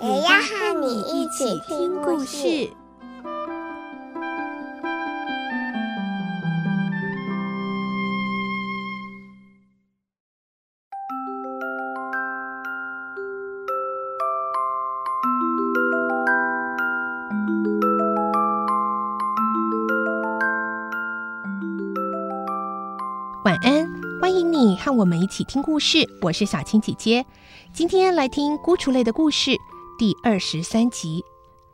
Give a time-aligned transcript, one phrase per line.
[0.00, 2.70] 也要和你一起听故事。
[23.44, 23.84] 晚安，
[24.20, 26.08] 欢迎你和我们一起听故事。
[26.22, 27.26] 我是小青姐姐，
[27.72, 29.56] 今天来听《孤雏类》的故事
[29.98, 31.24] 第二十三集。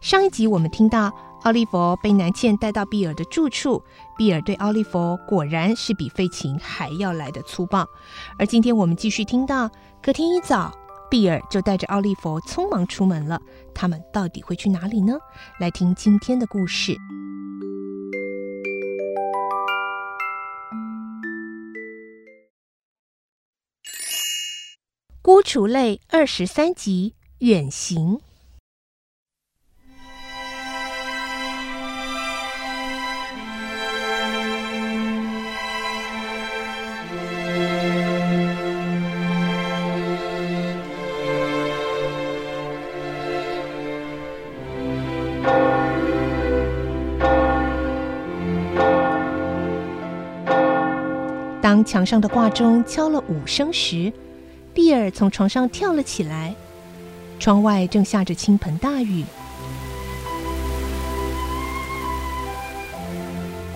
[0.00, 1.12] 上一集我们听到
[1.42, 3.82] 奥利弗被南茜带到碧尔的住处，
[4.16, 7.84] 碧尔对奥利弗果然是比废琴还要来得粗暴。
[8.38, 9.68] 而今天我们继续听到，
[10.00, 10.72] 隔天一早，
[11.10, 13.40] 碧尔就带着奥利弗匆忙出门了。
[13.74, 15.14] 他们到底会去哪里呢？
[15.58, 16.92] 来听今天的故事。
[25.20, 28.20] 《孤雏泪》二十三集远行。
[51.60, 54.12] 当墙上的挂钟敲了五声时，
[54.72, 56.54] 碧尔从床上跳了起来，
[57.42, 59.24] 窗外正下着倾盆大雨。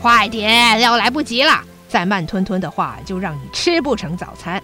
[0.00, 1.64] 快点，要来不及了！
[1.88, 4.62] 再慢吞吞的话，就让你吃不成早餐。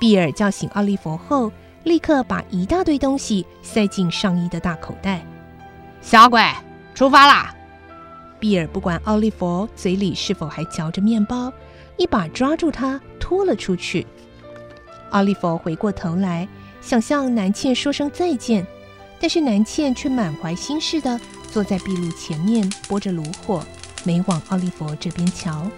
[0.00, 1.52] 比尔叫醒奥利弗后，
[1.84, 5.22] 立刻把一大堆东西塞进上衣的大口袋。
[6.00, 6.42] 小鬼，
[6.94, 7.54] 出发啦！
[8.40, 11.52] 比尔不管奥利弗嘴里是否还嚼着面包，
[11.98, 14.06] 一把抓住他，拖了出去。
[15.10, 16.48] 奥利弗回过头来，
[16.80, 18.66] 想向南茜说声再见，
[19.20, 23.64] 但是南茜却满怀心事的坐在壁炉前面，拨着炉火，
[24.04, 25.70] 没往奥利弗这边瞧。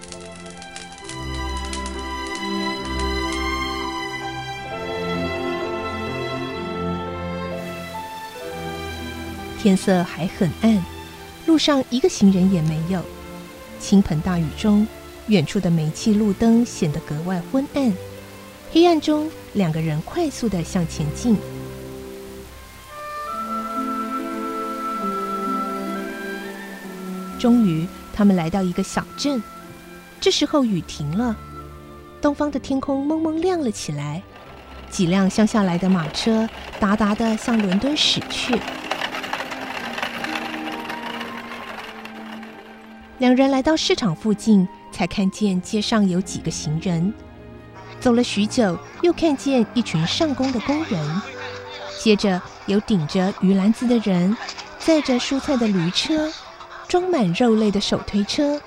[9.61, 10.83] 天色还很暗，
[11.45, 13.03] 路上一个行人也没有。
[13.79, 14.87] 倾盆大雨中，
[15.27, 17.93] 远处的煤气路灯显得格外昏暗。
[18.71, 21.35] 黑暗中，两个人快速的向前进。
[27.39, 29.41] 终于，他们来到一个小镇。
[30.19, 31.35] 这时候，雨停了，
[32.21, 34.21] 东方的天空蒙蒙亮了起来。
[34.89, 36.47] 几辆乡下来的马车
[36.79, 38.59] 哒哒的向伦敦驶去。
[43.17, 47.13] 两人来到市场附近，才看见街上有几个行人。
[48.01, 51.21] 走了许久，又看见一群上工的工人，
[51.99, 54.35] 接着有顶着鱼篮子的人，
[54.79, 56.27] 载着蔬菜的驴车，
[56.87, 58.59] 装满肉类的手推车，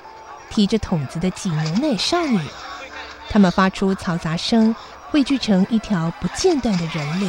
[0.50, 2.38] 提着桶子的挤牛奶少女，
[3.28, 4.74] 他们发出嘈杂声，
[5.10, 7.28] 汇聚成一条不间断的人流。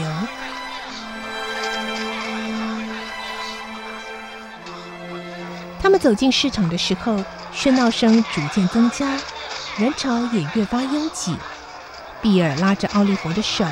[5.81, 7.19] 他们走进市场的时候，
[7.51, 9.19] 喧闹声逐渐增加，
[9.79, 11.35] 人潮也越发拥挤。
[12.21, 13.65] 碧尔拉着奥利弗的手，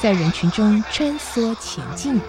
[0.00, 2.20] 在人群中穿梭前进。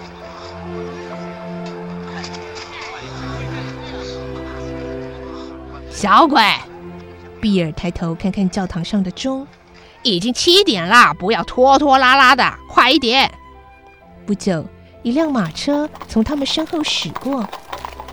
[5.89, 6.41] 小鬼，
[7.41, 9.45] 碧尔抬头看看教堂上的钟，
[10.01, 13.29] 已经七点了，不要拖拖拉拉的，快一点！
[14.25, 14.65] 不久，
[15.03, 17.45] 一辆马车从他们身后驶过，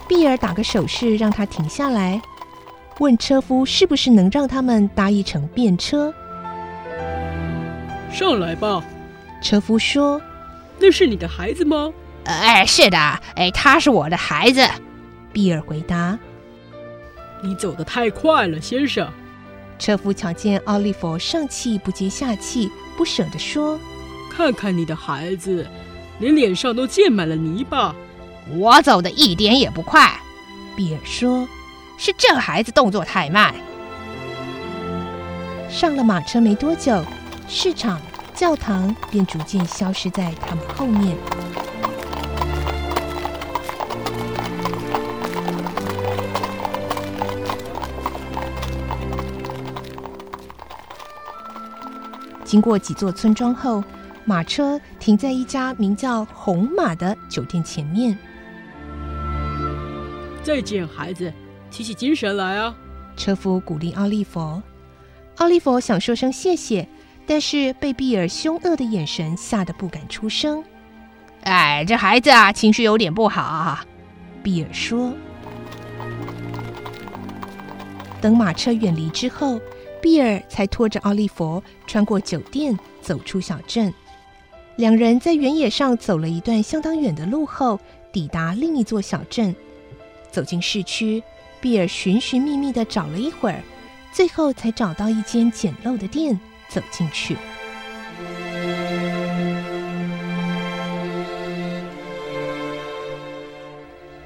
[0.08, 2.20] 碧尔打个手势让他停下来，
[2.98, 6.12] 问车夫是不是能让他们搭一程便车。
[8.12, 8.82] 上来吧，
[9.42, 10.20] 车夫说
[10.80, 11.92] ：“那是你的孩子吗
[12.24, 12.98] ？”“哎，是的，
[13.34, 14.66] 哎，他是我的孩子。”
[15.32, 16.18] 比尔回答。
[17.42, 19.06] “你走得太快了，先生。”
[19.78, 23.78] 车夫瞧见奥利弗上气不接下气，不舍地说
[24.34, 25.66] ：“看看你的孩子，
[26.18, 27.94] 连脸上都溅满了泥巴。
[28.56, 30.10] ”“我走的一点也不快。”
[30.74, 31.46] 比尔说
[31.98, 33.54] ：“是这孩子动作太慢。”
[35.68, 37.04] 上了马车没多久。
[37.48, 38.00] 市场
[38.34, 41.16] 教堂便逐渐消失在他们后面。
[52.44, 53.82] 经过几座村庄后
[54.24, 58.16] 马车停在一家名叫红马的酒店前面。
[60.42, 61.32] 再见孩子
[61.70, 62.74] 提起精神来啊。
[63.16, 64.62] 车夫鼓励奥利弗。
[65.36, 66.88] 奥利弗想说声谢谢
[67.26, 70.62] 但是被比尔凶恶的眼神吓得不敢出声。
[71.42, 73.78] 哎，这孩子啊，情绪有点不好。
[74.42, 75.12] 比尔说。
[78.20, 79.60] 等马车远离之后，
[80.00, 83.92] 比尔才拖着奥利弗穿过酒店，走出小镇。
[84.76, 87.78] 两人在原野上走了一段相当远的路后，
[88.12, 89.54] 抵达另一座小镇。
[90.30, 91.22] 走进市区，
[91.60, 93.62] 比尔寻寻觅觅地找了一会儿，
[94.12, 96.38] 最后才找到一间简陋的店，
[96.68, 97.36] 走进去。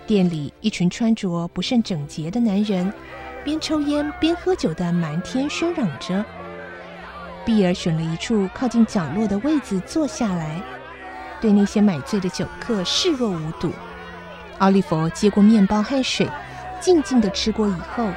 [0.07, 2.93] 店里一群穿着不甚整洁的男人，
[3.45, 6.25] 边抽烟边喝酒的满天喧嚷着。
[7.45, 10.61] 碧尔选了一处靠近角落的位子坐下来，
[11.41, 13.73] 对那些买醉的酒客视若无睹。
[14.59, 16.29] 奥利弗接过面包和水，
[16.81, 18.09] 静静的吃过以后，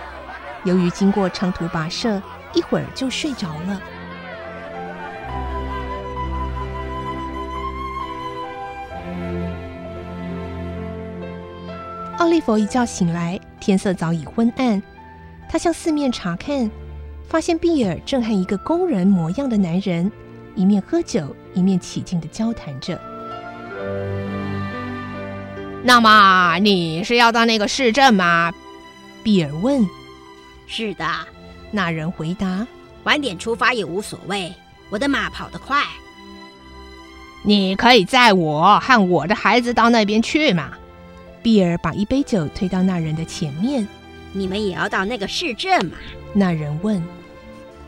[0.63, 2.21] 由于经过长途跋涉，
[2.53, 3.81] 一会儿就睡着了。
[12.23, 14.81] 奥利弗一觉醒来，天色早已昏暗，
[15.49, 16.71] 他向四面查看，
[17.27, 20.09] 发现比尔正和一个工人模样的男人
[20.55, 22.97] 一面喝酒，一面起劲的交谈着。
[25.83, 28.53] 那么你是要到那个市镇吗？
[29.21, 29.85] 比尔问。
[30.65, 31.05] 是的，
[31.71, 32.65] 那人回答。
[33.03, 34.53] 晚点出发也无所谓，
[34.89, 35.83] 我的马跑得快。
[37.43, 40.71] 你可以载我和我的孩子到那边去吗？
[41.43, 43.87] 比尔把一杯酒推到那人的前面。
[44.31, 45.97] 你们也要到那个市镇吗？
[46.33, 47.03] 那人问。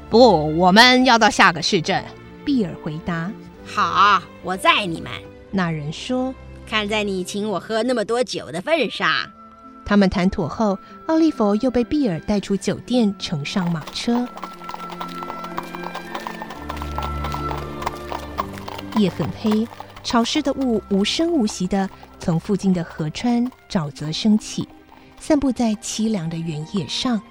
[0.09, 2.03] 不，我们要到下个市镇。
[2.43, 3.31] 碧尔回答。
[3.65, 5.11] 好，我载你们。
[5.49, 6.35] 那人说。
[6.67, 9.07] 看在你请我喝那么多酒的份上，
[9.85, 14.27] 他们谈妥后，奥利弗又被碧尔带出酒店，乘上马车。
[18.97, 19.67] 夜很黑，
[20.03, 21.87] 潮湿的雾无声无息地
[22.25, 24.67] 从附近的河川、沼泽升起，
[25.19, 27.21] 散布在凄凉的原野上。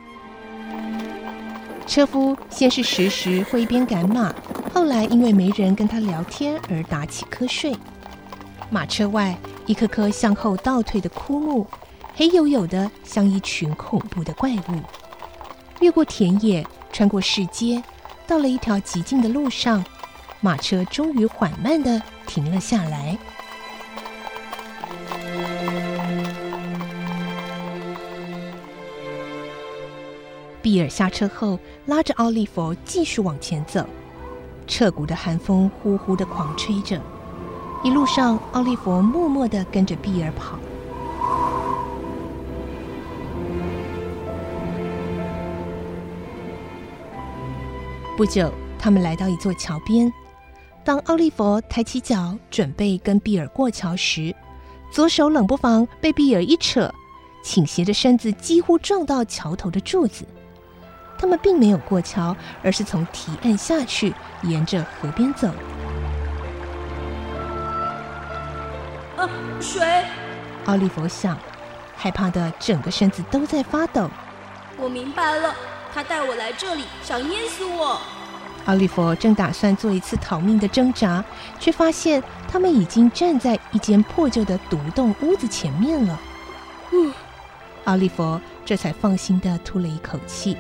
[1.85, 4.33] 车夫先是时时挥鞭赶马，
[4.73, 7.77] 后来因为没人跟他聊天而打起瞌睡。
[8.71, 9.37] 马车外，
[9.67, 11.67] 一棵棵向后倒退的枯木，
[12.15, 14.81] 黑黝黝的，像一群恐怖的怪物。
[15.81, 17.83] 越过田野，穿过市街，
[18.29, 19.85] 到了一条寂静的路上，
[20.41, 23.19] 马车终于缓慢地停了下来。
[30.65, 33.87] 比尔下车后，拉着奥利弗继续往前走。
[34.67, 36.99] 彻骨的寒风呼呼的狂吹着。
[37.83, 40.59] 一路上，奥利弗默默的跟着比尔跑。
[48.17, 50.11] 不久，他们来到一座桥边。
[50.83, 54.35] 当奥利弗抬起脚准备跟比尔过桥时，
[54.91, 56.91] 左手冷不防被比尔一扯，
[57.43, 60.25] 倾斜的身子几乎撞到桥头的柱子。
[61.25, 64.13] 他们并没有过桥，而是从堤岸下去，
[64.43, 65.51] 沿着河边走。
[69.59, 70.05] 水，
[70.67, 71.39] 奥利弗想，
[71.97, 74.11] 害怕的整个身子都在发抖。
[74.77, 75.55] 我明白了，
[75.95, 77.99] 他带我来这里，想淹死我。
[78.67, 81.25] 奥利弗正打算做一次逃命的挣扎，
[81.59, 86.21] 却发现他们已经站在一间破旧的独栋屋子前面了。
[86.93, 87.11] 嗯，
[87.85, 90.55] 奥利弗这才放心的吐了一口气。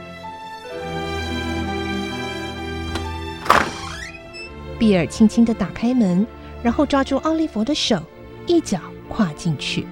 [4.78, 6.26] 比尔轻轻的打开门，
[6.62, 8.02] 然后抓住奥利弗的手。
[8.47, 8.78] 一脚
[9.09, 9.87] 跨进去。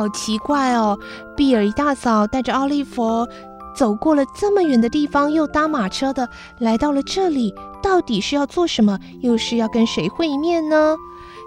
[0.00, 0.98] 好奇怪哦！
[1.36, 3.28] 比尔一大早带着奥利弗
[3.76, 6.26] 走过了这么远的地方，又搭马车的
[6.58, 8.98] 来到了这里，到底是要做什么？
[9.20, 10.96] 又是要跟谁会面呢？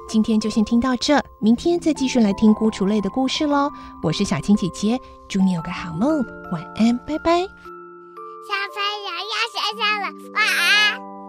[0.07, 3.71] 今天就先听到这，明天再继续来听孤雏类的故事喽。
[4.03, 7.39] 我是小青姐姐，祝你有个好梦，晚安，拜拜。
[7.41, 10.05] 小朋友要睡觉了，
[10.35, 11.22] 晚安。